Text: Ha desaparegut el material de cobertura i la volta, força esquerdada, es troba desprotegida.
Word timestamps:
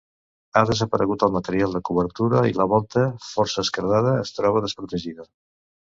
Ha 0.59 0.61
desaparegut 0.69 1.25
el 1.27 1.33
material 1.35 1.77
de 1.77 1.83
cobertura 1.91 2.43
i 2.55 2.57
la 2.63 2.69
volta, 2.73 3.07
força 3.29 3.69
esquerdada, 3.69 4.19
es 4.27 4.37
troba 4.41 4.69
desprotegida. 4.69 5.33